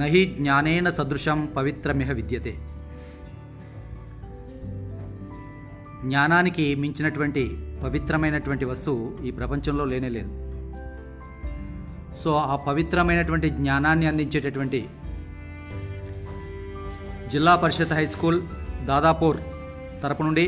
[0.00, 2.52] నహి జ్ఞానేన సదృశం పవిత్రమిహ విద్యతే.
[6.04, 7.42] జ్ఞానానికి మించినటువంటి
[7.84, 10.30] పవిత్రమైనటువంటి వస్తువు ఈ ప్రపంచంలో లేనే లేదు.
[12.20, 14.80] సో ఆ పవిత్రమైనటువంటి జ్ఞానాన్ని అందించేటటువంటి
[17.32, 18.40] జిల్లా పరిషత్ హై స్కూల్
[18.90, 19.38] దాదాపూర్
[20.02, 20.46] తరపు నుండి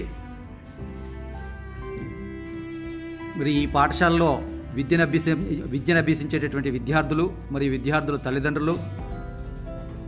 [3.39, 4.33] మరి ఈ పాఠశాలలో
[4.75, 5.33] విద్యను అభ్యసి
[5.75, 8.75] విద్యను అభ్యసించేటటువంటి విద్యార్థులు మరియు విద్యార్థుల తల్లిదండ్రులు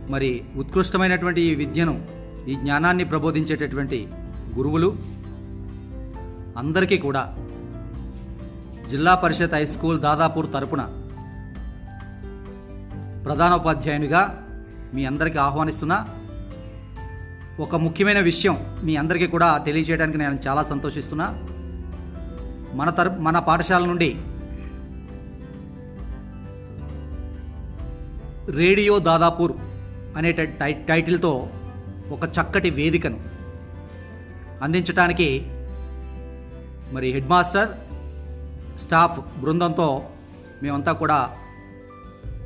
[0.09, 2.05] మరి ఉత్కృష్టమైనటువంటి ఈ విద్యను
[2.47, 4.07] ఈ జ్ఞానాన్ని ప్రబోధించేటటువంటి
[4.55, 4.95] గురువులు
[6.57, 7.35] అందరికీ కూడా
[8.89, 10.83] జిల్లా పరిషత్ హై స్కూల్ దాదాపూర్ తరపున
[13.25, 14.21] ప్రధానోపాధ్యాయునిగా
[14.93, 16.07] మీ అందరికీ ఆహ్వానిస్తున్నా.
[17.59, 21.27] ఒక ముఖ్యమైన విషయం మీ అందరికీ కూడా తెలియజేయడానికి నేను చాలా సంతోషిస్తున్నా.
[22.73, 24.15] మన తర మన పాఠశాల నుండి
[28.51, 29.53] రేడియో దాదాపూర్
[30.17, 31.49] అనే టై- టైటిల్తో
[32.09, 33.19] ఒక చక్కటి వేదికను
[34.61, 35.45] అందించడానికి
[36.91, 37.69] మరి హెడ్ మాస్టర్
[38.77, 40.09] స్టాఫ్ బృందంతో
[40.63, 41.33] మేమంతా కూడా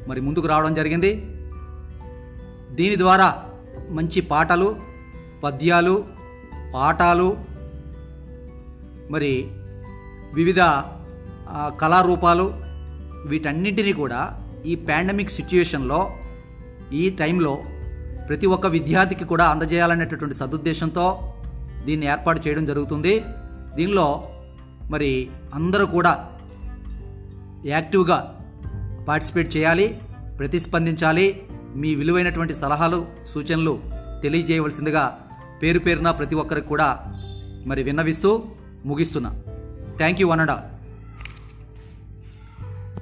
[0.08, 1.12] మరి ముందుకు రావడం జరిగింది.
[2.72, 3.44] దీని ద్వారా
[3.90, 4.76] మంచి పాటలు
[5.44, 6.06] పద్యాలు
[6.74, 7.38] పాఠాలు
[9.10, 9.52] మరి
[10.34, 10.62] వివిధ
[11.82, 12.54] కళారూపాలు
[13.26, 14.20] వీటన్నింటినీ కూడా
[14.66, 16.00] ఈ పాండమిక్ సిచ్యుయేషన్లో
[17.00, 17.54] ఈ టైంలో
[18.28, 21.06] ప్రతి ఒక్క విద్యార్థికి కూడా అందజేయాలనేటటువంటి సదుద్దేశంతో
[21.86, 23.14] దీన్ని ఏర్పాటు చేయడం జరుగుతుంది.
[23.76, 24.08] దీనిలో
[24.94, 25.10] మరి
[25.54, 26.14] అందరూ కూడా
[27.66, 28.18] యాక్టివ్గా
[29.08, 29.88] పార్టిసిపేట్ చేయాలి
[30.40, 31.28] ప్రతిస్పందించాలి.
[31.82, 33.74] మీ విలువైనటువంటి సలహాలు సూచనలు
[34.24, 35.04] తెలియజేయవలసిందిగా
[35.64, 36.90] పేరు పేరున ప్రతి ఒక్కరికి కూడా
[37.70, 38.30] మరి విన్నవిస్తూ
[38.86, 39.32] ముగిస్తున్నా.
[40.00, 40.66] Thank you one and all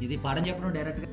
[0.06, 1.08] ఇది పాఠం చెప్పడం డైరెక్ట్గా